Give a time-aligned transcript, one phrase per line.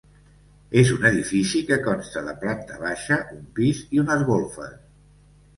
[0.83, 4.77] És un edifici que consta de planta baixa, un pis i unes golfes.